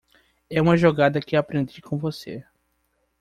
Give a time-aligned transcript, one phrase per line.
[0.49, 2.43] É uma jogada que aprendi com você.